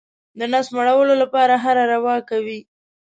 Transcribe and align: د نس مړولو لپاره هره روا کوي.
د 0.39 0.41
نس 0.51 0.67
مړولو 0.75 1.13
لپاره 1.23 1.53
هره 1.63 1.83
روا 1.93 2.15
کوي. 2.29 2.59